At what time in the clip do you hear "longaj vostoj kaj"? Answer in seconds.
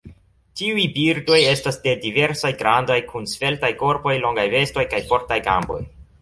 4.25-5.03